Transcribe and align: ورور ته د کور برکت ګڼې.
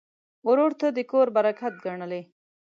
ورور 0.47 0.71
ته 0.79 0.87
د 0.97 0.99
کور 1.11 1.27
برکت 1.37 1.73
ګڼې. 1.85 2.21